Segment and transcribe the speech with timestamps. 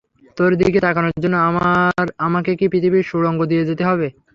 [0.37, 1.35] তোর দিকে তাকানোর জন্য
[2.19, 4.07] আমাকে কি পৃথিবীর সুড়ঙ্গ দিয়ে যেতে হবে?